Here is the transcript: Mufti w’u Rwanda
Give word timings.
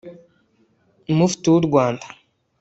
Mufti 1.17 1.45
w’u 1.53 1.61
Rwanda 1.67 2.05